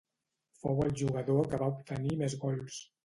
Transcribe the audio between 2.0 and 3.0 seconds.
més gols.